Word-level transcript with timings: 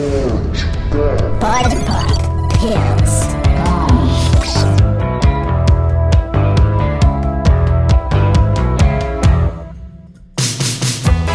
Pod 0.00 1.76
Pop 1.84 2.58
Pills. 2.58 3.28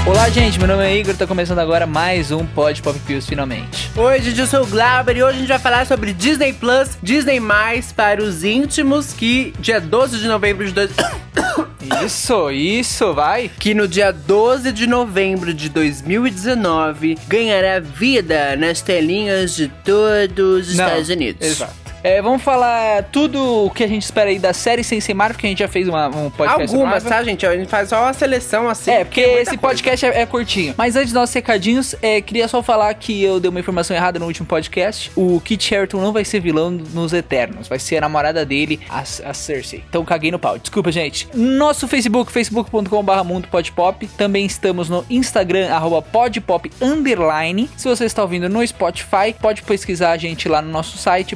Olá, 0.08 0.30
gente. 0.30 0.58
Meu 0.58 0.68
nome 0.68 0.84
é 0.84 0.98
Igor. 0.98 1.16
Tá 1.16 1.28
começando 1.28 1.60
agora 1.60 1.86
mais 1.86 2.32
um 2.32 2.44
Pod 2.44 2.82
Pop 2.82 2.98
Pills, 3.02 3.28
finalmente. 3.28 3.92
Oi, 3.96 4.22
gente, 4.22 4.40
eu 4.40 4.48
sou 4.48 4.64
o 4.64 4.66
Glauber 4.66 5.16
e 5.16 5.22
hoje 5.22 5.36
a 5.36 5.40
gente 5.42 5.50
vai 5.50 5.60
falar 5.60 5.86
sobre 5.86 6.12
Disney 6.12 6.52
Plus, 6.52 6.98
Disney 7.04 7.40
Mais 7.40 7.92
para 7.92 8.24
os 8.24 8.44
íntimos, 8.44 9.14
que 9.14 9.54
dia 9.60 9.80
12 9.80 10.18
de 10.18 10.28
novembro 10.28 10.66
de 10.66 10.72
dois... 10.72 10.90
Isso, 12.06 12.52
isso, 12.52 13.14
vai. 13.14 13.50
que 13.60 13.74
no 13.74 13.88
dia 13.88 14.12
12 14.12 14.72
de 14.72 14.88
novembro 14.88 15.54
de 15.54 15.70
2019 15.70 17.18
ganhará 17.28 17.80
vida 17.80 18.56
nas 18.56 18.82
telinhas 18.82 19.56
de 19.56 19.68
todos 19.84 20.70
os 20.70 20.76
Não, 20.76 20.86
Estados 20.86 21.10
Unidos. 21.10 21.48
Exato. 21.48 21.85
É, 22.06 22.22
vamos 22.22 22.44
falar 22.44 23.06
tudo 23.06 23.66
o 23.66 23.70
que 23.72 23.84
a 23.84 23.88
gente 23.88 24.04
espera 24.04 24.30
aí 24.30 24.38
da 24.38 24.54
série 24.54 24.84
sem 24.84 25.02
ser 25.02 25.16
Marvel, 25.16 25.34
porque 25.34 25.48
a 25.48 25.50
gente 25.50 25.58
já 25.58 25.68
fez 25.68 25.88
uma, 25.88 26.08
um 26.08 26.30
podcast 26.30 26.72
Algumas, 26.72 27.04
tá, 27.04 27.24
gente? 27.24 27.44
A 27.48 27.58
gente 27.58 27.68
faz 27.68 27.90
só 27.90 28.04
uma 28.04 28.14
seleção 28.14 28.70
assim. 28.70 28.92
É, 28.92 29.04
porque 29.04 29.26
muita 29.26 29.42
esse 29.42 29.58
podcast 29.58 30.06
é, 30.06 30.22
é 30.22 30.26
curtinho. 30.28 30.76
Mas 30.78 30.96
antes 30.96 31.08
dos 31.08 31.20
nossos 31.20 31.34
recadinhos, 31.34 31.96
é, 32.04 32.22
queria 32.22 32.48
só 32.48 32.62
falar 32.62 32.94
que 32.94 33.24
eu 33.24 33.40
dei 33.40 33.50
uma 33.50 33.60
informação 33.60 33.98
errada 33.98 34.20
no 34.20 34.28
último 34.28 34.46
podcast. 34.46 35.12
O 35.16 35.42
Kit 35.42 35.74
Harington 35.74 36.00
não 36.00 36.14
vai 36.14 36.24
ser 36.24 36.42
vilão 36.42 36.70
nos 36.70 37.12
Eternos. 37.12 37.68
Vai 37.68 37.80
ser 37.80 37.98
a 37.98 38.02
namorada 38.02 38.46
dele, 38.46 38.80
a, 38.88 39.00
a 39.00 39.34
Cersei. 39.34 39.84
Então 39.90 40.06
caguei 40.06 40.30
no 40.30 40.38
pau. 40.38 40.60
Desculpa, 40.60 40.92
gente. 40.92 41.28
Nosso 41.34 41.88
Facebook, 41.88 42.32
facebook.com.br 42.32 43.24
mundo 43.26 43.48
podpop. 43.48 44.06
Também 44.10 44.46
estamos 44.46 44.90
no 44.90 45.04
Instagram, 45.10 45.74
arroba 45.74 46.04
podpop 46.04 46.72
underline. 46.80 47.68
Se 47.76 47.88
você 47.88 48.06
está 48.06 48.22
ouvindo 48.22 48.48
no 48.48 48.66
Spotify, 48.68 49.34
pode 49.42 49.64
pesquisar 49.64 50.12
a 50.12 50.18
gente 50.18 50.48
lá 50.48 50.62
no 50.62 50.70
nosso 50.70 51.00
site, 51.00 51.36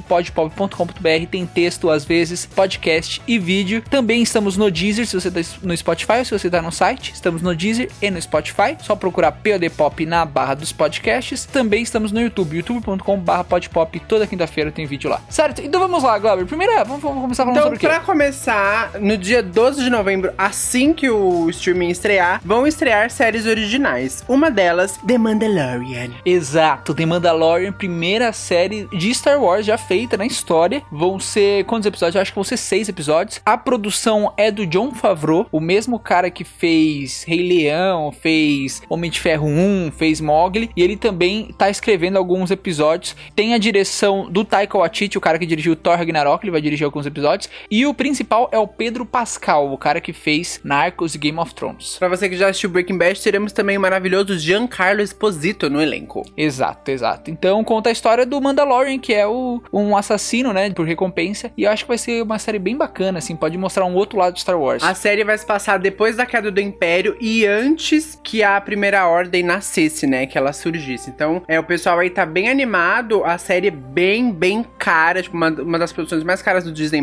podpop.com.br. 0.67 1.27
Tem 1.29 1.45
texto, 1.45 1.89
às 1.89 2.03
vezes, 2.03 2.45
podcast 2.45 3.21
e 3.27 3.39
vídeo. 3.39 3.81
Também 3.89 4.21
estamos 4.21 4.57
no 4.57 4.69
Deezer, 4.69 5.05
se 5.05 5.19
você 5.19 5.29
está 5.29 5.39
no 5.63 5.75
Spotify 5.75 6.19
ou 6.19 6.25
se 6.25 6.31
você 6.37 6.47
está 6.47 6.61
no 6.61 6.71
site. 6.71 7.13
Estamos 7.13 7.41
no 7.41 7.55
Deezer 7.55 7.89
e 8.01 8.11
no 8.11 8.21
Spotify. 8.21 8.75
Só 8.81 8.95
procurar 8.95 9.31
POD 9.31 9.69
Pop 9.69 10.05
na 10.05 10.25
barra 10.25 10.55
dos 10.55 10.71
podcasts. 10.71 11.45
Também 11.45 11.83
estamos 11.83 12.11
no 12.11 12.19
YouTube, 12.19 12.57
youtube.com.br 12.57 13.43
podpop. 13.47 13.99
Toda 14.01 14.27
quinta-feira 14.27 14.71
tem 14.71 14.85
vídeo 14.85 15.09
lá. 15.09 15.21
Certo? 15.29 15.61
Então 15.61 15.79
vamos 15.79 16.03
lá, 16.03 16.17
Glauber. 16.17 16.45
Primeiro, 16.45 16.73
é, 16.73 16.83
vamos, 16.83 17.01
vamos 17.01 17.21
começar 17.21 17.43
falando 17.43 17.57
Então, 17.57 17.63
sobre 17.63 17.77
o 17.77 17.79
quê? 17.79 17.87
pra 17.87 17.99
começar, 17.99 18.99
no 18.99 19.17
dia 19.17 19.41
12 19.41 19.83
de 19.83 19.89
novembro, 19.89 20.33
assim 20.37 20.93
que 20.93 21.09
o 21.09 21.49
streaming 21.49 21.89
estrear, 21.89 22.41
vão 22.43 22.65
estrear 22.67 23.09
séries 23.09 23.45
originais. 23.45 24.23
Uma 24.27 24.49
delas, 24.51 24.97
The 25.05 25.17
Mandalorian. 25.17 26.11
Exato, 26.25 26.93
The 26.93 27.05
Mandalorian, 27.05 27.71
primeira 27.71 28.33
série 28.33 28.87
de 28.91 29.13
Star 29.13 29.39
Wars 29.41 29.65
já 29.65 29.77
feita 29.77 30.17
na 30.17 30.25
história. 30.25 30.48
Vão 30.91 31.19
ser 31.19 31.63
quantos 31.65 31.85
episódios? 31.85 32.15
Eu 32.15 32.21
acho 32.21 32.31
que 32.31 32.35
vão 32.35 32.43
ser 32.43 32.57
seis 32.57 32.89
episódios. 32.89 33.39
A 33.45 33.55
produção 33.55 34.33
é 34.35 34.49
do 34.49 34.65
John 34.65 34.91
Favreau, 34.91 35.45
o 35.51 35.59
mesmo 35.59 35.99
cara 35.99 36.31
que 36.31 36.43
fez 36.43 37.23
Rei 37.23 37.47
Leão, 37.47 38.11
fez 38.11 38.81
Homem 38.89 39.11
de 39.11 39.19
Ferro 39.19 39.45
1, 39.45 39.91
fez 39.91 40.19
Mowgli, 40.19 40.71
e 40.75 40.81
ele 40.81 40.97
também 40.97 41.53
tá 41.55 41.69
escrevendo 41.69 42.17
alguns 42.17 42.49
episódios. 42.49 43.15
Tem 43.35 43.53
a 43.53 43.59
direção 43.59 44.27
do 44.27 44.43
Taika 44.43 44.75
Waititi, 44.75 45.19
o 45.19 45.21
cara 45.21 45.37
que 45.37 45.45
dirigiu 45.45 45.75
Thor 45.75 45.95
Ragnarok, 45.95 46.43
ele 46.43 46.51
vai 46.51 46.61
dirigir 46.61 46.83
alguns 46.83 47.05
episódios. 47.05 47.47
E 47.69 47.85
o 47.85 47.93
principal 47.93 48.49
é 48.51 48.57
o 48.57 48.67
Pedro 48.67 49.05
Pascal, 49.05 49.71
o 49.71 49.77
cara 49.77 50.01
que 50.01 50.13
fez 50.13 50.59
Narcos 50.63 51.13
e 51.13 51.19
Game 51.19 51.37
of 51.37 51.53
Thrones. 51.53 51.97
Pra 51.99 52.09
você 52.09 52.27
que 52.27 52.35
já 52.35 52.49
assistiu 52.49 52.71
Breaking 52.71 52.97
Bad, 52.97 53.21
teremos 53.21 53.53
também 53.53 53.77
o 53.77 53.81
maravilhoso 53.81 54.35
Giancarlo 54.39 55.01
Esposito 55.01 55.69
no 55.69 55.79
elenco. 55.79 56.25
Exato, 56.35 56.89
exato. 56.89 57.29
Então 57.29 57.63
conta 57.63 57.89
a 57.89 57.91
história 57.91 58.25
do 58.25 58.41
Mandalorian, 58.41 58.97
que 58.97 59.13
é 59.13 59.27
o, 59.27 59.61
um 59.71 59.95
assassino, 59.95 60.28
né, 60.53 60.69
por 60.69 60.85
recompensa. 60.85 61.51
E 61.57 61.63
eu 61.63 61.71
acho 61.71 61.83
que 61.83 61.87
vai 61.87 61.97
ser 61.97 62.21
uma 62.21 62.39
série 62.39 62.59
bem 62.59 62.77
bacana, 62.77 63.19
assim, 63.19 63.35
pode 63.35 63.57
mostrar 63.57 63.85
um 63.85 63.95
outro 63.95 64.17
lado 64.17 64.33
de 64.33 64.41
Star 64.41 64.59
Wars. 64.59 64.83
A 64.83 64.93
série 64.93 65.23
vai 65.23 65.37
se 65.37 65.45
passar 65.45 65.79
depois 65.79 66.15
da 66.15 66.25
queda 66.25 66.51
do 66.51 66.61
Império 66.61 67.15
e 67.19 67.45
antes 67.45 68.19
que 68.23 68.43
a 68.43 68.59
Primeira 68.61 69.07
Ordem 69.07 69.43
nascesse, 69.43 70.05
né? 70.07 70.25
Que 70.25 70.37
ela 70.37 70.53
surgisse. 70.53 71.09
Então, 71.09 71.41
é, 71.47 71.59
o 71.59 71.63
pessoal 71.63 71.99
aí 71.99 72.09
tá 72.09 72.25
bem 72.25 72.49
animado. 72.49 73.23
A 73.23 73.37
série 73.37 73.67
é 73.67 73.71
bem, 73.71 74.31
bem 74.31 74.63
cara. 74.89 75.21
Tipo, 75.21 75.37
uma, 75.37 75.49
uma 75.49 75.77
das 75.77 75.93
produções 75.93 76.23
mais 76.23 76.41
caras 76.41 76.63
do 76.63 76.71
Disney+. 76.71 76.99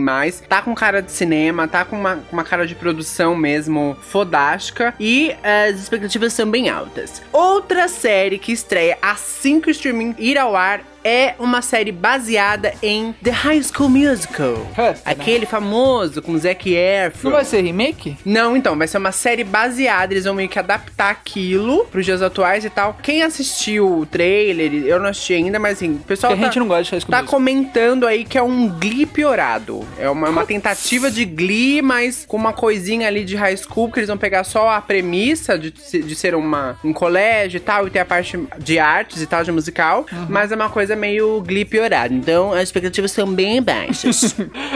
Tá 0.49 0.61
com 0.61 0.75
cara 0.75 1.01
de 1.01 1.13
cinema, 1.13 1.69
tá 1.69 1.85
com 1.85 1.97
uma, 1.97 2.19
uma 2.33 2.43
cara 2.43 2.67
de 2.67 2.75
produção 2.75 3.37
mesmo 3.37 3.97
fodástica. 4.01 4.93
E 4.99 5.37
é, 5.43 5.69
as 5.69 5.79
expectativas 5.79 6.33
são 6.33 6.51
bem 6.51 6.69
altas. 6.69 7.23
Outra 7.33 7.87
série 7.87 8.39
que 8.39 8.51
estreia 8.51 8.99
assim 9.01 9.61
que 9.61 9.69
o 9.69 9.71
streaming 9.71 10.17
ir 10.19 10.37
ao 10.37 10.57
ar 10.57 10.81
é 11.05 11.37
uma 11.39 11.63
série 11.63 11.93
baseada 11.93 12.75
em 12.83 13.13
The 13.23 13.31
High 13.31 13.63
School 13.63 13.89
Musical. 13.89 14.67
Aquele 15.05 15.47
famoso 15.47 16.21
com 16.21 16.37
Zac 16.37 16.69
Efron. 16.69 17.31
Não 17.31 17.37
vai 17.37 17.45
ser 17.45 17.61
remake? 17.61 18.19
Não, 18.25 18.57
então, 18.57 18.77
vai 18.77 18.89
ser 18.89 18.99
uma 18.99 19.13
série 19.13 19.45
baseada, 19.45 20.13
eles 20.13 20.25
vão 20.25 20.35
meio 20.35 20.49
que 20.49 20.59
adaptar 20.59 21.11
aquilo 21.11 21.85
pros 21.85 22.05
dias 22.05 22.21
atuais 22.23 22.65
e 22.65 22.71
tal. 22.71 22.99
Quem 23.01 23.23
assistiu 23.23 24.01
o 24.01 24.05
trailer, 24.05 24.73
eu 24.85 24.99
não 24.99 25.11
assisti 25.11 25.35
ainda, 25.35 25.61
mas 25.61 25.77
assim, 25.77 25.93
o 25.93 25.99
pessoal 25.99 26.33
Porque 26.33 26.43
a 26.43 26.49
tá, 26.49 26.53
gente 26.53 26.59
não 26.59 26.67
gosta 26.67 26.83
de 26.83 26.91
High 26.91 27.01
School 27.01 27.11
tá 27.13 27.19
Musical. 27.19 27.39
comentando 27.39 27.76
aí 28.07 28.25
que 28.25 28.39
é 28.39 28.43
um 28.43 28.69
Glee 28.69 29.05
piorado. 29.07 29.87
É 29.99 30.09
uma, 30.09 30.29
uma 30.31 30.47
tentativa 30.47 31.11
de 31.11 31.25
Glee, 31.25 31.83
mas 31.83 32.25
com 32.27 32.37
uma 32.37 32.53
coisinha 32.53 33.07
ali 33.07 33.25
de 33.25 33.37
high 33.37 33.57
school, 33.57 33.91
que 33.93 33.99
eles 33.99 34.09
vão 34.09 34.17
pegar 34.17 34.45
só 34.45 34.71
a 34.71 34.81
premissa 34.81 35.59
de, 35.59 35.71
de 35.71 36.15
ser 36.15 36.35
uma, 36.35 36.79
um 36.85 36.93
colégio 36.93 37.59
e 37.59 37.61
tal, 37.61 37.87
e 37.87 37.91
ter 37.91 37.99
a 38.01 38.05
parte 38.05 38.39
de 38.59 38.79
artes 38.79 39.21
e 39.21 39.27
tal, 39.27 39.45
de 39.45 39.53
musical, 39.53 40.07
Uhum. 40.13 40.27
mas 40.29 40.51
é 40.53 40.55
uma 40.57 40.69
coisa 40.71 40.95
meio 40.97 41.41
Glee 41.43 41.65
piorado. 41.65 42.15
Então, 42.15 42.53
as 42.53 42.63
expectativas 42.63 43.11
são 43.13 43.27
bem 43.33 43.61
baixas. 43.63 44.35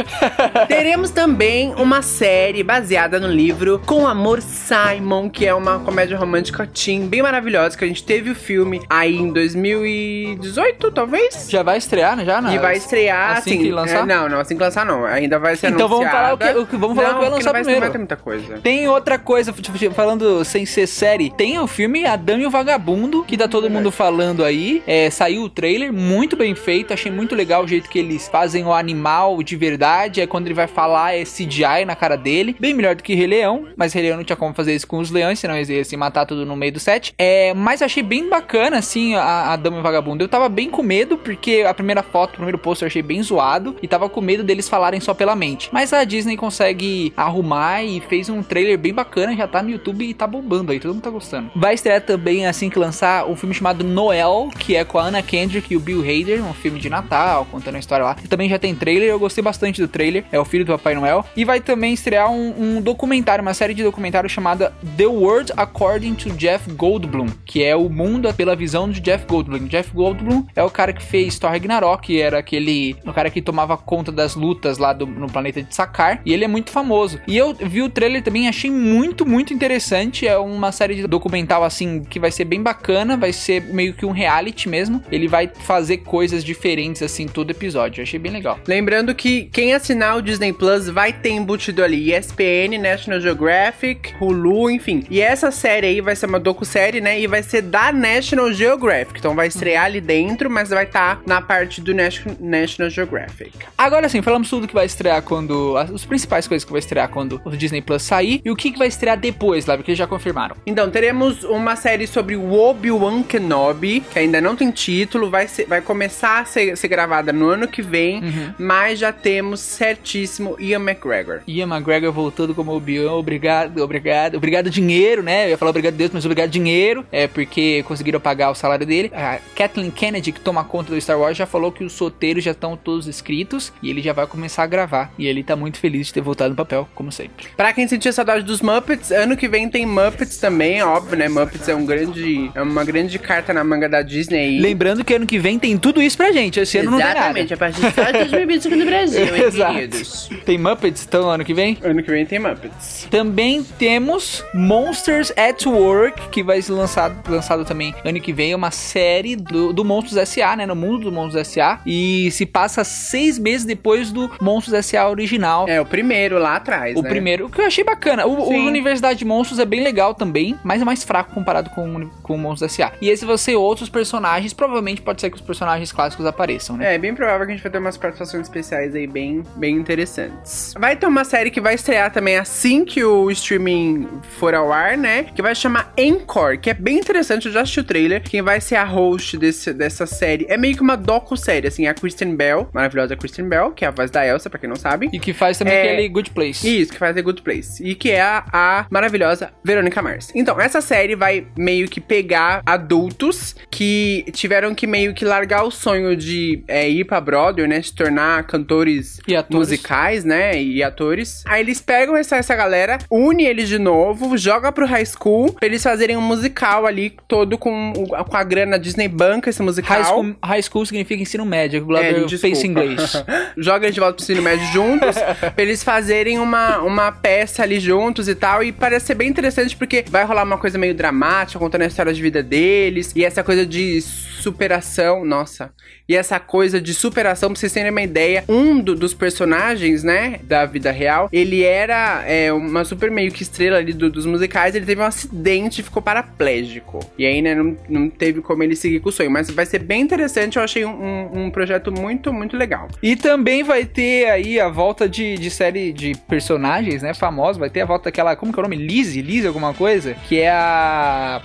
Teremos 0.68 1.10
também 1.10 1.74
uma 1.76 2.02
série 2.02 2.62
baseada 2.62 3.18
no 3.20 3.28
livro 3.28 3.80
Com 3.86 4.06
Amor 4.06 4.40
Simon, 4.42 5.28
que 5.30 5.46
é 5.46 5.54
uma 5.54 5.78
comédia 5.80 6.16
romântica 6.16 6.66
teen 6.66 7.06
bem 7.06 7.22
maravilhosa, 7.22 7.76
que 7.76 7.84
a 7.84 7.88
gente 7.88 8.02
teve 8.04 8.30
o 8.30 8.34
filme 8.34 8.80
aí 8.88 9.16
em 9.16 9.32
2018, 9.32 10.90
talvez? 10.90 11.46
Já 11.50 11.62
vai 11.62 11.78
estrear, 11.78 12.16
né? 12.16 12.24
Já, 12.24 12.40
né? 12.40 12.54
E 12.54 12.58
vai 12.58 12.76
estrear 12.80 13.38
assim 13.38 13.50
assim. 13.54 13.62
que 13.62 13.70
lançar? 13.70 14.02
é, 14.02 14.06
não, 14.06 14.28
não, 14.28 14.40
assim 14.40 14.56
que 14.56 14.62
lançar 14.62 14.84
não. 14.86 15.04
Ainda 15.04 15.38
vai 15.38 15.56
ser 15.56 15.68
Então 15.68 15.88
vamos 15.88 16.06
anunciada. 16.06 16.16
falar 16.16 16.34
o 16.34 16.38
que- 16.54 16.60
o 16.60 16.66
que- 16.66 16.76
vamos 16.76 16.96
falar 16.96 17.08
não, 17.08 17.14
o 17.16 17.18
que 17.18 17.24
vai 17.28 17.34
lançar 17.38 17.52
vai, 17.52 17.60
primeiro. 17.62 17.80
Não 17.80 17.86
vai 17.86 17.92
ter 17.92 17.98
muita 17.98 18.16
coisa. 18.16 18.58
Tem 18.62 18.88
outra 18.88 19.18
coisa, 19.18 19.52
tipo, 19.52 19.94
falando 19.94 20.44
sem 20.44 20.64
ser 20.66 20.86
série, 20.86 21.30
tem 21.30 21.58
o 21.58 21.66
filme 21.66 22.04
Adão 22.06 22.38
e 22.38 22.46
o 22.46 22.50
Vagabundo, 22.50 23.24
que 23.24 23.36
tá 23.36 23.46
todo 23.48 23.68
mundo 23.70 23.90
falando 23.90 24.44
aí. 24.44 24.82
É, 24.86 25.10
saiu 25.10 25.42
o 25.42 25.48
trailer, 25.48 25.92
muito 25.92 26.36
bem 26.36 26.54
feito, 26.54 26.92
achei 26.92 27.10
muito 27.10 27.34
legal 27.34 27.64
o 27.64 27.68
jeito 27.68 27.88
que 27.88 27.98
eles 27.98 28.28
fazem 28.28 28.64
o 28.64 28.72
animal 28.72 29.42
de 29.42 29.56
verdade. 29.56 30.20
É 30.20 30.26
quando 30.26 30.46
ele 30.46 30.54
vai 30.54 30.66
falar, 30.66 31.14
é 31.16 31.24
CGI 31.24 31.84
na 31.86 31.94
cara 31.94 32.16
dele. 32.16 32.56
Bem 32.58 32.74
melhor 32.74 32.94
do 32.94 33.02
que 33.02 33.14
Rei 33.14 33.26
Leão, 33.26 33.66
mas 33.76 33.92
Rei 33.92 34.04
Leão 34.04 34.16
não 34.16 34.24
tinha 34.24 34.36
como 34.36 34.54
fazer 34.54 34.74
isso 34.74 34.86
com 34.86 34.98
os 34.98 35.10
leões, 35.10 35.38
senão 35.38 35.54
eles 35.56 35.68
iam 35.68 35.84
se 35.84 35.96
matar 35.96 36.26
tudo 36.26 36.44
no 36.46 36.56
meio 36.56 36.72
do 36.72 36.80
set. 36.80 37.14
É, 37.18 37.52
mas 37.54 37.82
achei 37.82 38.02
bem 38.02 38.28
bacana, 38.28 38.78
assim, 38.78 39.14
a, 39.14 39.52
a 39.52 39.56
Dama 39.56 39.76
e 39.78 39.80
o 39.80 39.82
Vagabundo. 39.82 40.22
Eu 40.24 40.28
tava 40.28 40.48
bem 40.48 40.70
com 40.70 40.82
medo, 40.82 41.16
porque 41.18 41.64
a 41.66 41.74
primeira 41.74 42.02
foto, 42.02 42.30
o 42.30 42.34
primeiro 42.36 42.58
eu 42.78 42.86
achei 42.86 43.02
bem 43.02 43.22
zoado, 43.22 43.76
e 43.82 43.88
tava 43.88 44.08
com 44.08 44.20
medo 44.20 44.42
deles 44.42 44.68
falarem 44.68 45.00
só 45.00 45.14
pela 45.14 45.34
mente. 45.34 45.68
Mas 45.72 45.92
a 45.92 46.04
Disney 46.04 46.36
consegue 46.36 47.12
arrumar 47.16 47.82
e 47.82 48.00
fez 48.00 48.28
um 48.28 48.42
trailer 48.42 48.78
bem 48.78 48.92
bacana, 48.92 49.34
já 49.36 49.46
tá 49.46 49.62
no 49.62 49.70
YouTube 49.70 50.04
e 50.04 50.14
tá 50.14 50.26
bombando 50.26 50.72
aí, 50.72 50.80
todo 50.80 50.94
mundo 50.94 51.02
tá 51.02 51.10
gostando. 51.10 51.50
Vai 51.54 51.74
estrear 51.74 52.00
também, 52.00 52.46
assim 52.46 52.68
que 52.68 52.78
lançar, 52.78 53.26
um 53.26 53.36
filme 53.36 53.54
chamado 53.54 53.84
Noel, 53.84 54.50
que 54.58 54.76
é 54.76 54.84
com 54.84 54.98
a 54.98 55.04
Anna 55.04 55.22
Kendrick 55.22 55.72
e 55.72 55.76
o 55.76 55.80
Bill 55.80 56.00
Hader, 56.00 56.44
um 56.44 56.52
filme 56.52 56.78
de 56.78 56.90
Natal, 56.90 57.46
contando 57.50 57.76
a 57.76 57.78
história 57.78 58.04
lá. 58.04 58.16
Também 58.28 58.48
já 58.48 58.58
tem 58.58 58.74
trailer, 58.74 59.08
eu 59.08 59.18
gostei 59.18 59.42
bastante 59.42 59.80
do 59.80 59.88
trailer, 59.88 60.24
é 60.32 60.38
o 60.38 60.44
filho 60.44 60.64
do 60.64 60.72
Papai 60.72 60.94
Noel. 60.94 61.24
E 61.36 61.44
vai 61.44 61.60
também 61.60 61.94
estrear 61.94 62.30
um, 62.30 62.76
um 62.76 62.80
documentário, 62.82 63.42
uma 63.42 63.54
série 63.54 63.74
de 63.74 63.82
documentários 63.82 64.32
chamada 64.32 64.72
The 64.96 65.06
World 65.06 65.52
According 65.56 66.14
to 66.14 66.30
Jeff 66.30 66.70
Goldblum, 66.72 67.26
que 67.44 67.62
é 67.62 67.74
o 67.74 67.88
mundo 67.88 68.32
pela 68.34 68.54
visão 68.54 68.90
de 68.90 69.00
Jeff 69.00 69.26
Goldblum. 69.26 69.66
Jeff 69.66 69.92
Goldblum 69.92 70.46
é 70.54 70.62
o 70.62 70.70
cara 70.70 70.92
que 70.92 71.02
fez 71.02 71.38
Thor 71.38 71.50
Ragnarok, 71.50 72.10
que 72.10 72.20
era 72.20 72.38
aquele 72.38 72.59
o 73.06 73.12
cara 73.12 73.30
que 73.30 73.40
tomava 73.42 73.76
conta 73.76 74.10
das 74.12 74.34
lutas 74.34 74.78
lá 74.78 74.92
do- 74.92 75.06
no 75.06 75.26
planeta 75.30 75.62
de 75.62 75.74
Sakar, 75.74 76.20
e 76.24 76.32
ele 76.32 76.44
é 76.44 76.48
muito 76.48 76.70
famoso. 76.70 77.18
E 77.26 77.36
eu 77.36 77.54
vi 77.54 77.82
o 77.82 77.88
trailer 77.88 78.22
também, 78.22 78.48
achei 78.48 78.70
muito, 78.70 79.26
muito 79.26 79.52
interessante. 79.54 80.26
É 80.26 80.36
uma 80.38 80.72
série 80.72 80.94
de 80.94 81.06
documental 81.06 81.64
assim 81.64 82.02
que 82.02 82.18
vai 82.20 82.30
ser 82.30 82.44
bem 82.44 82.62
bacana, 82.62 83.16
vai 83.16 83.32
ser 83.32 83.62
meio 83.62 83.94
que 83.94 84.04
um 84.06 84.10
reality 84.10 84.68
mesmo. 84.68 85.02
Ele 85.10 85.26
vai 85.28 85.48
fazer 85.48 85.98
coisas 85.98 86.44
diferentes 86.44 87.02
assim 87.02 87.26
todo 87.26 87.50
episódio. 87.50 88.00
Eu 88.00 88.04
achei 88.04 88.18
bem 88.18 88.32
legal. 88.32 88.58
Lembrando 88.66 89.14
que 89.14 89.44
quem 89.52 89.72
assinar 89.74 90.16
o 90.16 90.22
Disney 90.22 90.52
Plus 90.52 90.88
vai 90.88 91.12
ter 91.12 91.30
embutido 91.30 91.82
ali 91.82 92.12
ESPN, 92.12 92.78
National 92.80 93.20
Geographic, 93.20 94.14
Hulu, 94.20 94.70
enfim. 94.70 95.04
E 95.10 95.20
essa 95.20 95.50
série 95.50 95.86
aí 95.86 96.00
vai 96.00 96.14
ser 96.16 96.26
uma 96.26 96.40
docu-série, 96.40 97.00
né? 97.00 97.20
E 97.20 97.26
vai 97.26 97.42
ser 97.42 97.62
da 97.62 97.92
National 97.92 98.52
Geographic. 98.52 99.18
Então 99.18 99.34
vai 99.34 99.48
estrear 99.48 99.84
ali 99.86 100.00
dentro, 100.00 100.50
mas 100.50 100.70
vai 100.70 100.84
estar 100.84 101.20
na 101.26 101.40
parte 101.40 101.80
do 101.80 101.94
Nat- 101.94 102.24
National 102.50 102.90
Geographic. 102.90 103.52
Agora 103.78 104.08
sim, 104.08 104.20
falamos 104.22 104.50
tudo 104.50 104.66
que 104.68 104.74
vai 104.74 104.86
estrear 104.86 105.22
quando. 105.22 105.76
As, 105.76 105.90
as 105.90 106.04
principais 106.04 106.46
coisas 106.46 106.64
que 106.64 106.72
vai 106.72 106.80
estrear 106.80 107.08
quando 107.08 107.40
o 107.44 107.50
Disney 107.56 107.80
Plus 107.80 108.02
sair. 108.02 108.40
E 108.44 108.50
o 108.50 108.56
que, 108.56 108.72
que 108.72 108.78
vai 108.78 108.88
estrear 108.88 109.18
depois, 109.18 109.66
lá, 109.66 109.76
porque 109.76 109.94
já 109.94 110.06
confirmaram. 110.06 110.56
Então, 110.66 110.90
teremos 110.90 111.44
uma 111.44 111.76
série 111.76 112.06
sobre 112.06 112.36
o 112.36 112.52
Obi-Wan 112.52 113.22
Kenobi, 113.22 114.00
que 114.00 114.18
ainda 114.18 114.40
não 114.40 114.56
tem 114.56 114.70
título, 114.70 115.30
vai, 115.30 115.46
ser, 115.48 115.66
vai 115.66 115.80
começar 115.80 116.40
a 116.40 116.44
ser, 116.44 116.76
ser 116.76 116.88
gravada 116.88 117.32
no 117.32 117.48
ano 117.48 117.68
que 117.68 117.82
vem, 117.82 118.22
Uhum. 118.22 118.54
mas 118.58 118.98
já 118.98 119.12
temos 119.12 119.60
certíssimo 119.60 120.56
Ian 120.58 120.80
McGregor. 120.80 121.40
Ian 121.46 121.66
McGregor 121.66 122.12
voltando 122.12 122.54
como 122.54 122.72
Obi-Wan, 122.74 123.12
obrigado, 123.12 123.82
obrigado, 123.82 124.36
obrigado 124.36 124.70
dinheiro, 124.70 125.22
né? 125.22 125.46
Eu 125.46 125.50
ia 125.50 125.58
falar 125.58 125.70
obrigado 125.70 125.94
Deus, 125.94 126.10
mas 126.12 126.24
obrigado 126.24 126.50
dinheiro, 126.50 127.04
é 127.10 127.26
porque 127.26 127.82
conseguiram 127.84 128.20
pagar 128.20 128.50
o 128.50 128.54
salário 128.54 128.86
dele. 128.86 129.10
A 129.14 129.38
Kathleen 129.54 129.90
Kennedy, 129.90 130.32
que 130.32 130.40
toma 130.40 130.64
conta 130.64 130.92
do 130.92 131.00
Star 131.00 131.18
Wars, 131.18 131.36
já 131.36 131.46
falou 131.46 131.70
que 131.72 131.84
os 131.84 131.92
solteiros 132.40 132.44
já 132.44 132.50
estão 132.52 132.76
todos 132.76 133.06
escritos 133.06 133.72
e 133.82 133.90
ele 133.90 134.00
já 134.00 134.12
vai 134.12 134.26
começar 134.26 134.64
a 134.64 134.66
gravar. 134.66 135.12
E 135.18 135.26
ele 135.26 135.42
tá 135.42 135.54
muito 135.54 135.78
feliz 135.78 136.08
de 136.08 136.14
ter 136.14 136.20
voltado 136.20 136.50
no 136.50 136.56
papel, 136.56 136.88
como 136.94 137.12
sempre. 137.12 137.46
Pra 137.56 137.72
quem 137.72 137.86
sentia 137.86 138.12
saudade 138.12 138.42
dos 138.44 138.60
Muppets, 138.60 139.10
ano 139.10 139.36
que 139.36 139.46
vem 139.48 139.68
tem 139.68 139.86
Muppets 139.86 140.38
também, 140.38 140.82
óbvio, 140.82 141.18
né? 141.18 141.28
Muppets 141.28 141.68
é 141.68 141.74
um 141.74 141.84
grande, 141.84 142.50
é 142.54 142.62
uma 142.62 142.84
grande 142.84 143.18
carta 143.18 143.52
na 143.52 143.62
manga 143.62 143.88
da 143.88 144.02
Disney 144.02 144.38
aí. 144.38 144.60
Lembrando 144.60 145.04
que 145.04 145.14
ano 145.14 145.26
que 145.26 145.38
vem 145.38 145.58
tem 145.58 145.76
tudo 145.76 146.02
isso 146.02 146.16
pra 146.16 146.32
gente, 146.32 146.58
esse 146.58 146.78
ano 146.78 146.92
não 146.92 146.98
tem 146.98 147.06
nada. 147.06 147.18
Exatamente, 147.20 147.54
a 147.54 147.56
partir 147.56 147.80
de 147.80 147.94
só 147.94 148.04
de 148.04 148.18
2025 148.18 148.76
no 148.76 148.84
Brasil, 148.84 149.36
hein, 149.36 149.42
Exato. 149.44 149.74
queridos? 149.74 150.30
Tem 150.44 150.58
Muppets, 150.58 151.04
então, 151.06 151.28
ano 151.30 151.44
que 151.44 151.54
vem? 151.54 151.78
Ano 151.82 152.02
que 152.02 152.10
vem 152.10 152.24
tem 152.24 152.38
Muppets. 152.38 153.06
Também 153.10 153.62
temos 153.62 154.44
Monsters 154.54 155.32
at 155.36 155.66
Work, 155.66 156.28
que 156.30 156.42
vai 156.42 156.62
ser 156.62 156.72
lançado, 156.72 157.16
lançado 157.30 157.64
também 157.64 157.94
ano 158.04 158.20
que 158.20 158.32
vem. 158.32 158.52
É 158.52 158.56
uma 158.56 158.70
série 158.70 159.36
do, 159.36 159.72
do 159.72 159.84
Monstros 159.84 160.16
S.A., 160.16 160.56
né? 160.56 160.66
No 160.66 160.76
mundo 160.76 161.04
do 161.04 161.12
Monstros 161.12 161.40
S.A. 161.40 161.80
E 161.84 162.29
se 162.30 162.46
passa 162.46 162.84
seis 162.84 163.38
meses 163.38 163.64
depois 163.66 164.10
do 164.12 164.30
Monstros 164.40 164.74
S.A. 164.74 165.08
original. 165.08 165.68
É, 165.68 165.80
o 165.80 165.86
primeiro 165.86 166.38
lá 166.38 166.56
atrás, 166.56 166.96
O 166.96 167.02
né? 167.02 167.08
primeiro, 167.08 167.46
o 167.46 167.50
que 167.50 167.60
eu 167.60 167.66
achei 167.66 167.84
bacana. 167.84 168.26
O, 168.26 168.32
o. 168.50 168.70
Universidade 168.70 169.18
de 169.18 169.24
Monstros 169.24 169.58
é 169.58 169.64
bem 169.64 169.82
legal 169.82 170.14
também, 170.14 170.56
mas 170.62 170.80
é 170.80 170.84
mais 170.84 171.02
fraco 171.02 171.32
comparado 171.34 171.70
com, 171.70 171.96
o- 171.96 172.10
com 172.22 172.34
o 172.34 172.38
Monstros 172.38 172.72
S.A. 172.72 172.92
E 173.00 173.08
esse 173.08 173.24
vai 173.24 173.36
ser 173.38 173.56
outros 173.56 173.88
personagens. 173.88 174.52
Provavelmente 174.52 175.02
pode 175.02 175.20
ser 175.20 175.30
que 175.30 175.36
os 175.36 175.42
personagens 175.42 175.90
clássicos 175.92 176.24
apareçam, 176.26 176.76
né? 176.76 176.94
É, 176.94 176.98
bem 176.98 177.14
provável 177.14 177.46
que 177.46 177.52
a 177.52 177.54
gente 177.56 177.62
vai 177.62 177.72
ter 177.72 177.78
umas 177.78 177.96
participações 177.96 178.42
especiais 178.46 178.94
aí 178.94 179.06
bem, 179.06 179.42
bem 179.56 179.76
interessantes. 179.76 180.74
Vai 180.78 180.96
ter 180.96 181.06
uma 181.06 181.24
série 181.24 181.50
que 181.50 181.60
vai 181.60 181.74
estrear 181.74 182.12
também 182.12 182.36
assim 182.36 182.84
que 182.84 183.02
o 183.04 183.30
streaming 183.30 184.08
for 184.38 184.54
ao 184.54 184.72
ar, 184.72 184.96
né? 184.96 185.24
Que 185.34 185.42
vai 185.42 185.54
chamar 185.54 185.92
Encore, 185.96 186.58
que 186.58 186.70
é 186.70 186.74
bem 186.74 186.98
interessante, 186.98 187.46
eu 187.46 187.52
já 187.52 187.62
assisti 187.62 187.80
o 187.80 187.84
trailer. 187.84 188.22
Quem 188.22 188.42
vai 188.42 188.60
ser 188.60 188.76
a 188.76 188.84
host 188.84 189.36
desse, 189.38 189.72
dessa 189.72 190.06
série 190.06 190.46
é 190.48 190.56
meio 190.56 190.74
que 190.76 190.82
uma 190.82 190.96
docu-série, 190.96 191.68
assim, 191.68 191.86
é 191.86 191.90
a 191.90 191.94
Kristen 192.20 192.36
Bell, 192.36 192.68
maravilhosa 192.72 193.16
Kristen 193.16 193.48
Bell, 193.48 193.70
que 193.70 193.82
é 193.82 193.88
a 193.88 193.90
voz 193.90 194.10
da 194.10 194.26
Elsa, 194.26 194.50
pra 194.50 194.58
quem 194.58 194.68
não 194.68 194.76
sabe. 194.76 195.08
E 195.10 195.18
que 195.18 195.32
faz 195.32 195.56
também 195.56 195.72
É. 195.74 195.82
aquele 195.92 196.08
Good 196.08 196.30
Place. 196.32 196.80
Isso, 196.80 196.92
que 196.92 196.98
faz 196.98 197.14
The 197.14 197.22
Good 197.22 197.40
Place. 197.40 197.82
E 197.82 197.94
que 197.94 198.10
é 198.10 198.20
a, 198.20 198.44
a 198.52 198.86
maravilhosa 198.90 199.50
Verônica 199.64 200.02
Mars. 200.02 200.30
Então, 200.34 200.60
essa 200.60 200.82
série 200.82 201.16
vai 201.16 201.46
meio 201.56 201.88
que 201.88 201.98
pegar 202.00 202.62
adultos 202.66 203.56
que 203.70 204.24
tiveram 204.32 204.74
que 204.74 204.86
meio 204.86 205.14
que 205.14 205.24
largar 205.24 205.64
o 205.64 205.70
sonho 205.70 206.14
de 206.14 206.62
é, 206.68 206.86
ir 206.88 207.04
pra 207.04 207.20
Broadway, 207.20 207.66
né? 207.66 207.80
Se 207.80 207.94
tornar 207.94 208.42
cantores 208.46 209.18
E 209.26 209.34
musicais, 209.54 210.22
né? 210.24 210.60
E 210.62 210.82
atores. 210.82 211.42
Aí 211.46 211.62
eles 211.62 211.80
pegam 211.80 212.16
essa, 212.16 212.36
essa 212.36 212.54
galera, 212.54 212.98
une 213.10 213.44
eles 213.44 213.68
de 213.68 213.78
novo, 213.78 214.36
joga 214.36 214.70
pro 214.70 214.86
high 214.86 215.06
school 215.06 215.54
pra 215.54 215.64
eles 215.66 215.82
fazerem 215.82 216.16
um 216.18 216.20
musical 216.20 216.86
ali, 216.86 217.16
todo 217.26 217.56
com, 217.56 217.92
com 217.94 218.36
a 218.36 218.44
grana 218.44 218.78
Disney 218.78 219.08
banca 219.08 219.48
esse 219.48 219.62
musical. 219.62 219.96
High 219.96 220.04
school, 220.04 220.34
high 220.44 220.62
school 220.62 220.84
significa 220.84 221.22
ensino 221.22 221.46
médio. 221.46 221.82
O 221.82 221.86
É, 222.10 222.24
desculpa. 222.24 222.38
fez 222.38 222.64
inglês. 222.64 223.24
Joga 223.56 223.90
de 223.90 224.00
volta 224.00 224.16
pro 224.16 224.24
ensino 224.24 224.42
médio 224.42 224.66
juntos, 224.72 225.16
pra 225.16 225.62
eles 225.62 225.82
fazerem 225.82 226.38
uma, 226.38 226.78
uma 226.78 227.12
peça 227.12 227.62
ali 227.62 227.80
juntos 227.80 228.28
e 228.28 228.34
tal. 228.34 228.62
E 228.62 228.72
parece 228.72 229.06
ser 229.06 229.14
bem 229.14 229.28
interessante 229.28 229.76
porque 229.76 230.04
vai 230.08 230.24
rolar 230.24 230.44
uma 230.44 230.58
coisa 230.58 230.78
meio 230.78 230.94
dramática, 230.94 231.58
contando 231.58 231.82
a 231.82 231.86
história 231.86 232.12
de 232.12 232.20
vida 232.20 232.42
deles. 232.42 233.12
E 233.14 233.24
essa 233.24 233.42
coisa 233.42 233.64
de 233.66 234.02
superação, 234.40 235.24
nossa. 235.24 235.72
E 236.08 236.16
essa 236.16 236.40
coisa 236.40 236.80
de 236.80 236.92
superação, 236.94 237.50
pra 237.50 237.58
vocês 237.60 237.72
terem 237.72 237.90
uma 237.90 238.02
ideia, 238.02 238.44
um 238.48 238.80
do- 238.80 238.94
dos 238.96 239.14
personagens, 239.14 240.02
né, 240.02 240.40
da 240.42 240.66
vida 240.66 240.90
real, 240.90 241.28
ele 241.32 241.62
era 241.62 242.24
é, 242.26 242.52
uma 242.52 242.84
super 242.84 243.10
meio 243.10 243.30
que 243.30 243.42
estrela 243.42 243.78
ali 243.78 243.92
do- 243.92 244.10
dos 244.10 244.26
musicais, 244.26 244.74
ele 244.74 244.84
teve 244.86 245.00
um 245.00 245.04
acidente 245.04 245.80
e 245.80 245.84
ficou 245.84 246.02
paraplégico. 246.02 246.98
E 247.18 247.24
aí, 247.26 247.40
né, 247.40 247.54
não, 247.54 247.76
não 247.88 248.10
teve 248.10 248.40
como 248.40 248.62
ele 248.62 248.74
seguir 248.74 249.00
com 249.00 249.08
o 249.08 249.12
sonho. 249.12 249.30
Mas 249.30 249.50
vai 249.50 249.66
ser 249.66 249.80
bem 249.80 250.00
interessante, 250.00 250.56
eu 250.56 250.62
achei 250.64 250.84
um, 250.84 250.90
um- 250.90 251.44
um 251.46 251.50
projeto 251.50 251.92
muito, 251.92 252.32
muito 252.32 252.56
legal. 252.56 252.88
E 253.02 253.14
também 253.16 253.62
vai 253.62 253.84
ter 253.84 254.28
aí 254.30 254.58
a 254.58 254.68
volta 254.68 255.08
de, 255.08 255.36
de 255.36 255.50
série 255.50 255.92
de 255.92 256.12
personagens, 256.28 257.02
né, 257.02 257.14
famosos. 257.14 257.58
Vai 257.58 257.70
ter 257.70 257.82
a 257.82 257.86
volta 257.86 258.04
daquela, 258.06 258.34
como 258.36 258.52
que 258.52 258.58
é 258.58 258.60
o 258.60 258.64
nome? 258.64 258.76
Lizzie? 258.76 259.22
Lizzie 259.22 259.46
alguma 259.46 259.72
coisa? 259.74 260.14
Que 260.28 260.40
é 260.40 260.50
a... 260.50 261.42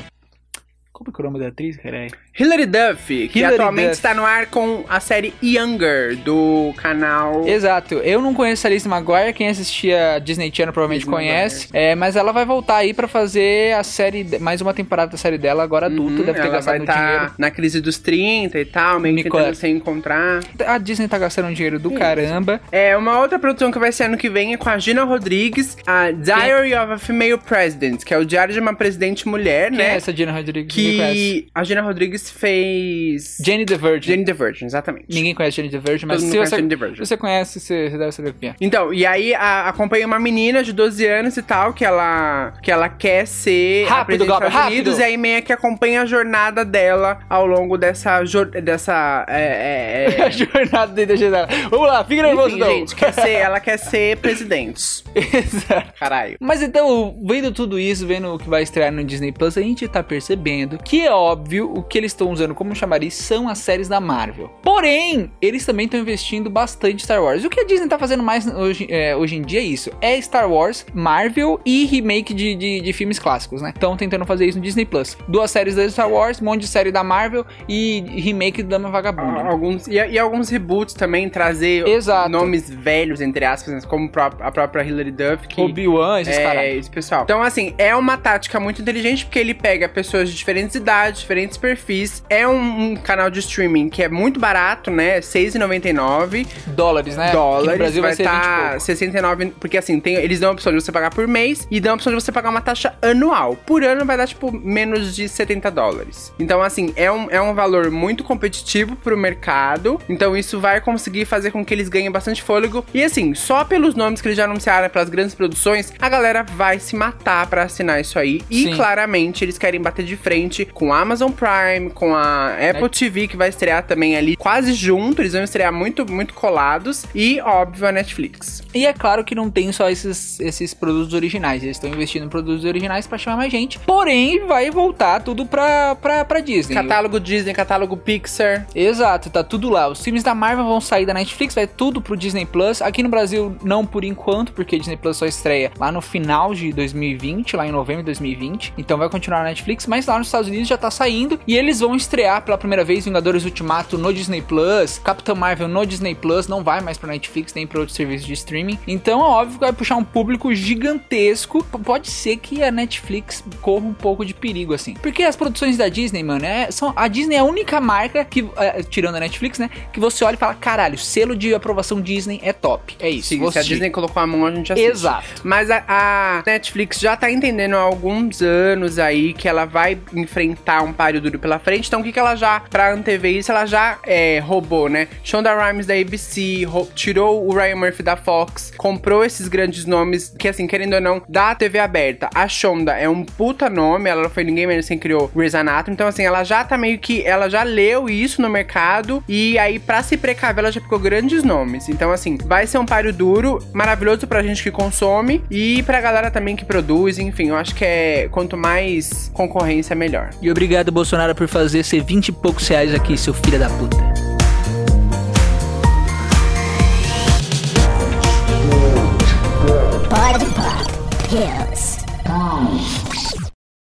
Como 0.91 1.12
que 1.12 1.21
é 1.21 1.24
o 1.25 1.27
nome 1.30 1.39
da 1.39 1.50
atriz, 1.50 1.75
caralho? 1.77 2.09
Hilary 2.37 2.65
Duff, 2.65 3.29
que 3.29 3.39
Hilary 3.39 3.55
atualmente 3.55 3.85
Duff. 3.87 3.93
está 3.95 4.13
no 4.13 4.25
ar 4.25 4.47
com 4.47 4.83
a 4.89 4.99
série 4.99 5.33
Younger, 5.41 6.17
do 6.17 6.73
canal... 6.75 7.47
Exato. 7.47 7.95
Eu 7.95 8.21
não 8.21 8.33
conheço 8.33 8.67
a 8.67 8.69
Alice 8.69 8.85
Maguire. 8.85 9.31
Quem 9.33 9.47
assistia 9.47 10.19
Disney 10.21 10.51
Channel 10.53 10.73
provavelmente 10.73 11.05
Disney 11.05 11.15
conhece. 11.15 11.69
É, 11.71 11.95
mas 11.95 12.17
ela 12.17 12.33
vai 12.33 12.43
voltar 12.43 12.75
aí 12.77 12.93
pra 12.93 13.07
fazer 13.07 13.73
a 13.75 13.83
série, 13.83 14.37
mais 14.41 14.59
uma 14.59 14.73
temporada 14.73 15.13
da 15.13 15.17
série 15.17 15.37
dela, 15.37 15.63
agora 15.63 15.85
adulta. 15.85 16.11
Uhum, 16.19 16.25
deve 16.25 16.33
ter 16.33 16.39
ela 16.47 16.49
vai 16.49 16.79
gastado 16.79 16.81
estar 16.81 17.05
dinheiro. 17.13 17.33
na 17.37 17.51
crise 17.51 17.79
dos 17.79 17.97
30 17.99 18.59
e 18.59 18.65
tal, 18.65 18.99
meio 18.99 19.15
que 19.15 19.23
tentando 19.23 19.55
se 19.55 19.69
encontrar. 19.69 20.41
A 20.67 20.77
Disney 20.77 21.07
tá 21.07 21.17
gastando 21.17 21.53
dinheiro 21.53 21.79
do 21.79 21.89
Isso. 21.89 21.97
caramba. 21.99 22.59
É, 22.69 22.97
uma 22.97 23.17
outra 23.17 23.39
produção 23.39 23.71
que 23.71 23.79
vai 23.79 23.93
ser 23.93 24.03
ano 24.03 24.17
que 24.17 24.29
vem 24.29 24.53
é 24.53 24.57
com 24.57 24.67
a 24.69 24.77
Gina 24.77 25.05
Rodrigues, 25.05 25.77
a 25.88 26.11
Diary 26.11 26.75
of 26.75 26.91
a 26.91 26.97
Female 26.97 27.38
President, 27.38 28.03
que 28.03 28.13
é 28.13 28.17
o 28.17 28.25
diário 28.25 28.53
de 28.53 28.59
uma 28.59 28.75
presidente 28.75 29.25
mulher, 29.25 29.69
Quem 29.69 29.77
né? 29.77 29.91
é 29.93 29.95
essa 29.95 30.13
Gina 30.13 30.33
Rodrigues? 30.33 30.75
Que 30.75 31.47
a 31.55 31.63
Gina 31.63 31.81
Rodrigues 31.81 32.25
fez... 32.31 33.38
Jane 33.42 33.66
the 33.66 33.77
Virgin. 33.77 34.12
Jane 34.12 34.25
the 34.25 34.33
Virgin, 34.33 34.66
exatamente. 34.66 35.06
Ninguém 35.10 35.33
conhece 35.33 35.57
Jane 35.57 35.69
the 35.69 35.80
Virgin, 35.80 36.06
mas 36.06 36.22
Todo 36.22 36.31
se 36.31 36.38
você, 36.38 36.56
Jane 36.56 36.69
the 36.69 36.75
Virgin. 36.75 37.06
você 37.06 37.18
conhece, 37.18 37.60
você, 37.60 37.89
deve 37.89 38.12
saber 38.12 38.30
o 38.30 38.33
que 38.33 38.48
é. 38.48 38.56
Então, 38.62 38.94
e 38.94 39.06
aí 39.06 39.33
a, 39.33 39.68
acompanha 39.68 40.06
uma 40.06 40.19
menina 40.19 40.63
de 40.63 40.74
12 40.74 41.06
anos 41.06 41.38
e 41.38 41.42
tal, 41.42 41.74
que 41.74 41.83
ela, 41.83 42.54
que 42.62 42.72
ela 42.72 42.89
quer 42.89 43.25
ser 43.25 43.86
Rápido, 43.88 44.25
Glauber, 44.25 44.48
Estados 44.48 44.68
Unidos, 44.68 44.94
rápido. 44.94 45.01
e 45.01 45.12
aí 45.12 45.18
meio 45.18 45.44
que 45.44 45.54
acompanha 45.54 46.01
a 46.01 46.06
jornada 46.06 46.63
dela 46.63 47.19
ao 47.30 47.45
longo 47.45 47.77
dessa... 47.77 48.22
dessa 48.63 49.25
é, 49.27 50.16
é, 50.18 50.24
a 50.24 50.27
é, 50.27 50.31
jornada 50.31 50.94
dele 50.94 51.16
da. 51.30 51.45
Vamos 51.69 51.88
lá, 51.88 52.04
fica 52.04 52.24
nervoso 52.24 52.50
enfim, 52.50 52.60
não. 52.60 52.68
gente, 52.68 52.95
quer 52.95 53.13
ser, 53.13 53.31
ela 53.31 53.60
quer 53.60 53.77
ser 53.77 54.18
presidente. 54.18 55.04
Exato. 55.16 55.94
Caralho. 56.00 56.38
Mas 56.39 56.62
então, 56.62 57.18
vendo 57.24 57.51
tudo 57.51 57.80
isso, 57.80 58.06
vendo 58.06 58.33
o 58.33 58.39
que 58.39 58.50
vai 58.50 58.63
estrear 58.63 58.92
no 58.92 59.04
Disney 59.04 59.31
Plus, 59.31 59.57
a 59.57 59.62
gente 59.62 59.88
tá 59.88 60.04
percebendo 60.04 60.77
que 60.77 61.06
é 61.06 61.12
óbvio 61.12 61.72
o 61.74 61.83
que 61.83 61.98
eles 61.98 62.13
estão 62.15 62.31
usando 62.31 62.56
como 62.56 62.75
chamariz 62.75 63.13
são 63.13 63.47
as 63.47 63.59
séries 63.59 63.88
da 63.88 64.00
Marvel. 64.00 64.50
Porém, 64.62 65.31
eles 65.41 65.65
também 65.65 65.86
estão 65.86 66.00
investindo 66.00 66.50
bastante 66.50 66.95
em 66.95 67.00
Star 67.00 67.22
Wars. 67.24 67.43
O 67.43 67.50
que 67.50 67.60
a 67.60 67.63
Disney 67.63 67.88
tá 67.88 68.00
fazendo 68.00 68.24
mais 68.24 68.48
hoje, 68.48 68.88
é, 68.89 69.15
hoje 69.15 69.36
em 69.36 69.41
dia 69.41 69.60
é 69.60 69.63
isso: 69.63 69.91
é 70.01 70.19
Star 70.22 70.50
Wars, 70.50 70.86
Marvel 70.93 71.60
e 71.65 71.86
remake 71.86 72.34
de, 72.34 72.55
de, 72.55 72.81
de 72.81 72.93
filmes 72.93 73.19
clássicos, 73.19 73.62
né? 73.62 73.72
Estão 73.74 73.95
tentando 73.98 74.25
fazer 74.25 74.45
isso 74.45 74.57
no 74.57 74.63
Disney 74.63 74.86
Plus. 74.86 75.17
Duas 75.27 75.51
séries 75.51 75.75
da 75.75 75.88
Star 75.89 76.10
Wars, 76.10 76.41
um 76.41 76.45
monte 76.45 76.62
de 76.62 76.67
série 76.67 76.91
da 76.91 77.03
Marvel 77.03 77.45
e 77.67 78.03
remake 78.15 78.63
do 78.63 78.69
Dama 78.69 78.89
Vagabunda. 78.89 79.41
Alguns, 79.41 79.88
e, 79.88 79.93
e 79.93 80.17
alguns 80.19 80.50
reboots 80.50 80.93
também, 80.93 81.29
trazer 81.29 81.88
Exato. 81.88 82.29
nomes 82.29 82.69
velhos, 82.69 83.22
entre 83.22 83.45
aspas, 83.45 83.74
né, 83.74 83.81
como 83.88 84.10
a 84.39 84.51
própria 84.51 84.84
Hilary 84.84 85.12
Duff, 85.12 85.48
que... 85.48 85.62
Obi-Wan, 85.62 86.22
esses 86.22 86.38
é, 86.38 86.43
caras. 86.43 86.75
esse 86.75 86.89
pessoal. 86.89 87.24
Então, 87.24 87.41
assim, 87.41 87.74
é 87.77 87.95
uma 87.95 88.17
tática 88.17 88.60
muito 88.60 88.81
inteligente, 88.81 89.25
porque 89.25 89.39
ele 89.39 89.53
pega 89.53 89.88
pessoas 89.89 90.29
de 90.29 90.36
diferentes 90.36 90.75
idades, 90.75 91.22
diferentes 91.22 91.57
perfis. 91.57 92.04
É 92.29 92.47
um, 92.47 92.91
um 92.91 92.95
canal 92.95 93.29
de 93.29 93.39
streaming 93.39 93.89
que 93.89 94.03
é 94.03 94.09
muito 94.09 94.39
barato, 94.39 94.89
né? 94.91 95.15
R$6,99 95.15 96.47
Dólares, 96.67 97.15
né? 97.15 97.31
dólares. 97.31 97.71
Que 97.71 97.77
Brasil 97.77 98.01
vai, 98.01 98.12
vai 98.12 98.15
ser 98.15 98.24
20 98.24 98.33
estar 98.33 98.69
pouco. 98.69 98.79
69, 98.81 99.45
porque 99.59 99.77
assim, 99.77 100.00
tem, 100.00 100.15
eles 100.15 100.39
dão 100.39 100.50
a 100.50 100.53
opção 100.53 100.74
de 100.74 100.81
você 100.81 100.91
pagar 100.91 101.09
por 101.09 101.27
mês 101.27 101.67
e 101.69 101.79
dão 101.79 101.93
a 101.93 101.95
opção 101.95 102.13
de 102.13 102.21
você 102.21 102.31
pagar 102.31 102.50
uma 102.50 102.62
taxa 102.62 102.95
anual. 103.01 103.55
Por 103.55 103.83
ano 103.83 104.05
vai 104.05 104.17
dar, 104.17 104.27
tipo, 104.27 104.51
menos 104.51 105.15
de 105.15 105.27
70 105.27 105.71
dólares. 105.71 106.33
Então, 106.39 106.62
assim, 106.62 106.93
é 106.95 107.12
um, 107.12 107.29
é 107.29 107.41
um 107.41 107.53
valor 107.53 107.89
muito 107.91 108.24
competitivo 108.24 108.95
pro 108.95 109.17
mercado. 109.17 110.00
Então, 110.09 110.35
isso 110.35 110.59
vai 110.59 110.81
conseguir 110.81 111.25
fazer 111.25 111.51
com 111.51 111.63
que 111.63 111.74
eles 111.74 111.89
ganhem 111.89 112.12
bastante 112.12 112.41
fôlego. 112.41 112.85
E 112.93 113.03
assim, 113.03 113.33
só 113.33 113.63
pelos 113.63 113.95
nomes 113.95 114.21
que 114.21 114.27
eles 114.27 114.38
já 114.38 114.45
anunciaram, 114.45 114.89
pelas 114.89 115.09
grandes 115.09 115.35
produções, 115.35 115.93
a 116.00 116.09
galera 116.09 116.43
vai 116.43 116.79
se 116.79 116.95
matar 116.95 117.47
pra 117.47 117.63
assinar 117.63 118.00
isso 118.00 118.17
aí. 118.17 118.41
E 118.50 118.63
Sim. 118.63 118.75
claramente 118.75 119.43
eles 119.43 119.57
querem 119.57 119.81
bater 119.81 120.05
de 120.05 120.15
frente 120.15 120.65
com 120.65 120.93
Amazon 120.93 121.31
Prime, 121.31 121.89
com 121.95 122.13
a 122.13 122.49
Apple 122.69 122.89
TV, 122.89 123.27
que 123.27 123.37
vai 123.37 123.49
estrear 123.49 123.81
também 123.83 124.15
ali 124.15 124.35
quase 124.35 124.73
junto. 124.73 125.21
Eles 125.21 125.33
vão 125.33 125.43
estrear 125.43 125.73
muito, 125.73 126.05
muito 126.11 126.33
colados. 126.33 127.05
E, 127.15 127.39
óbvio, 127.41 127.87
a 127.87 127.91
Netflix. 127.91 128.61
E 128.73 128.85
é 128.85 128.93
claro 128.93 129.23
que 129.23 129.33
não 129.33 129.49
tem 129.49 129.71
só 129.71 129.89
esses, 129.89 130.39
esses 130.39 130.73
produtos 130.73 131.13
originais. 131.13 131.63
Eles 131.63 131.77
estão 131.77 131.89
investindo 131.89 132.25
em 132.25 132.29
produtos 132.29 132.65
originais 132.65 133.07
pra 133.07 133.17
chamar 133.17 133.37
mais 133.37 133.51
gente. 133.51 133.79
Porém, 133.79 134.45
vai 134.45 134.69
voltar 134.69 135.21
tudo 135.21 135.45
pra, 135.45 135.95
pra, 135.95 136.25
pra 136.25 136.39
Disney. 136.41 136.75
Catálogo 136.75 137.19
Disney, 137.19 137.53
catálogo 137.53 137.95
Pixar. 137.95 138.67
Exato, 138.75 139.29
tá 139.29 139.43
tudo 139.43 139.69
lá. 139.69 139.87
Os 139.87 140.03
filmes 140.03 140.23
da 140.23 140.35
Marvel 140.35 140.65
vão 140.65 140.81
sair 140.81 141.05
da 141.05 141.13
Netflix, 141.13 141.55
vai 141.55 141.65
tudo 141.65 142.01
pro 142.01 142.17
Disney 142.17 142.45
Plus. 142.45 142.81
Aqui 142.81 143.01
no 143.01 143.09
Brasil, 143.09 143.55
não 143.63 143.85
por 143.85 144.03
enquanto, 144.03 144.51
porque 144.51 144.77
Disney 144.77 144.97
Plus 144.97 145.17
só 145.17 145.25
estreia 145.25 145.71
lá 145.79 145.91
no 145.91 146.01
final 146.01 146.53
de 146.53 146.73
2020, 146.73 147.55
lá 147.55 147.65
em 147.65 147.71
novembro 147.71 148.03
de 148.03 148.07
2020. 148.07 148.73
Então 148.77 148.97
vai 148.97 149.09
continuar 149.09 149.39
na 149.39 149.45
Netflix, 149.45 149.87
mas 149.87 150.05
lá 150.05 150.17
nos 150.17 150.27
Estados 150.27 150.49
Unidos 150.49 150.67
já 150.67 150.77
tá 150.77 150.91
saindo. 150.91 151.39
E 151.47 151.55
eles 151.55 151.81
vão 151.88 151.96
estrear 151.96 152.42
pela 152.42 152.58
primeira 152.58 152.84
vez 152.84 153.06
Vingadores 153.06 153.46
Ultimato 153.46 153.98
no 153.98 154.13
Disney 154.13 154.42
Plus, 154.42 154.98
Capitã 154.98 155.36
Marvel 155.36 155.68
no 155.68 155.86
Disney 155.86 156.15
Plus, 156.15 156.48
não 156.48 156.63
vai 156.63 156.82
mais 156.82 156.98
pra 156.98 157.10
Netflix 157.10 157.54
nem 157.54 157.68
pra 157.68 157.80
outros 157.80 157.96
serviços 157.96 158.25
de 158.25 158.34
streaming. 158.34 158.80
Então 158.88 159.22
é 159.22 159.24
óbvio 159.24 159.60
que 159.60 159.65
vai 159.65 159.74
puxar 159.74 159.96
um 159.96 160.04
público 160.04 160.54
gigantesco. 160.54 161.63
Pode 161.84 162.10
ser 162.10 162.38
que 162.38 162.63
a 162.63 162.72
Netflix 162.72 163.44
corra 163.62 163.86
um 163.86 163.94
pouco 163.94 164.25
de 164.25 164.34
perigo, 164.34 164.74
assim. 164.74 164.94
Porque 164.96 165.24
as 165.24 165.36
produções 165.36 165.77
da 165.77 165.88
Disney, 165.88 166.24
mano, 166.24 166.46
é, 166.46 166.72
são, 166.72 166.94
a 166.96 167.08
Disney 167.08 167.36
é 167.36 167.39
a 167.39 167.44
única 167.44 167.80
marca 167.80 168.24
que, 168.25 168.48
é, 168.58 168.82
tirando 168.84 169.15
a 169.15 169.20
Netflix, 169.20 169.60
né? 169.60 169.70
Que 169.94 170.00
você 170.00 170.24
olha 170.24 170.36
e 170.36 170.38
fala: 170.38 170.54
caralho, 170.56 170.98
selo 170.98 171.36
de 171.36 171.54
aprovação 171.54 172.01
Disney 172.01 172.39
é 172.44 172.54
top. 172.54 172.96
É 173.00 173.10
isso. 173.10 173.30
Sim, 173.30 173.51
se 173.51 173.60
a. 173.60 173.62
Disney 173.62 173.89
colocou 173.89 174.22
a 174.22 174.27
mão, 174.27 174.46
a 174.46 174.51
gente 174.51 174.72
assiste. 174.72 174.89
Exato. 174.89 175.42
Mas 175.44 175.70
a, 175.70 175.84
a 175.88 176.44
Netflix 176.46 177.00
já 177.00 177.15
tá 177.15 177.32
entendendo 177.32 177.75
há 177.75 177.80
alguns 177.80 178.42
anos 178.42 179.00
aí 179.00 179.34
que 179.34 179.48
ela 179.48 179.65
vai 179.65 179.98
enfrentar 180.13 180.84
um 180.84 180.94
páreo 180.94 181.20
duro 181.20 181.39
pela 181.39 181.60
frente. 181.65 181.88
Então, 181.88 182.00
o 182.00 182.03
que, 182.03 182.12
que 182.12 182.19
ela 182.19 182.36
já, 182.36 182.60
pra 182.62 182.93
antever 182.93 183.31
isso, 183.34 183.51
ela 183.51 183.65
já 183.65 183.98
é, 184.05 184.39
roubou, 184.39 184.88
né? 184.88 185.07
Shonda 185.24 185.53
Rhimes 185.53 185.86
da 185.86 185.93
ABC, 185.95 186.63
rou- 186.65 186.89
tirou 186.95 187.45
o 187.45 187.53
Ryan 187.53 187.75
Murphy 187.75 188.03
da 188.03 188.15
Fox, 188.15 188.72
comprou 188.77 189.25
esses 189.25 189.48
grandes 189.48 189.86
nomes 189.86 190.34
que, 190.38 190.48
assim, 190.48 190.67
querendo 190.67 190.93
ou 190.93 191.01
não, 191.01 191.22
da 191.27 191.53
TV 191.55 191.79
aberta. 191.79 192.29
A 192.34 192.48
Shonda 192.48 192.93
é 192.93 193.10
um 193.10 193.24
puta 193.25 193.69
nome, 193.69 194.10
ela 194.10 194.22
não 194.24 194.29
foi 194.29 194.43
ninguém 194.43 194.67
menos 194.67 194.88
quem 194.88 194.98
criou 195.00 195.29
Grey's 195.36 195.55
Anatomy. 195.55 195.95
Então, 195.95 196.07
assim, 196.07 196.24
ela 196.24 196.43
já 196.43 196.63
tá 196.63 196.77
meio 196.77 197.00
que. 197.00 197.25
Ela 197.25 197.50
já 197.50 197.63
leu 197.63 198.07
isso 198.07 198.41
no 198.41 198.50
mercado 198.50 199.24
e 199.27 199.57
aí, 199.57 199.79
pra 199.79 200.03
se 200.03 200.15
precaver, 200.17 200.63
ela 200.63 200.72
já 200.72 200.79
pegou 200.79 201.00
grandes 201.00 201.43
nomes. 201.43 201.89
Então, 201.89 202.12
assim, 202.12 202.38
vai 202.45 202.67
ser 202.67 202.77
um 202.77 202.86
páreo 202.86 203.12
duro, 203.12 203.60
maravilhoso 203.74 204.27
pra 204.27 204.43
gente 204.43 204.62
que 204.62 204.69
consome 204.72 205.43
e 205.50 205.81
pra 205.84 206.00
galera 206.00 206.29
também 206.29 206.55
que 206.55 206.63
produz. 206.65 207.17
Enfim, 207.17 207.50
eu 207.50 207.55
acho 207.55 207.74
que 207.74 207.84
é 207.84 208.27
quanto 208.31 208.55
mais 208.55 209.31
concorrência, 209.34 209.95
melhor. 209.95 210.29
E 210.41 210.51
obrigado, 210.51 210.91
Bolsonaro, 210.91 211.34
por 211.34 211.48
fazer 211.55 211.85
ser 211.85 212.03
20 212.03 212.27
e 212.27 212.31
poucos 212.33 212.67
reais 212.67 212.93
aqui, 212.93 213.17
seu 213.17 213.33
filho 213.33 213.57
da 213.57 213.69
puta. 213.69 213.95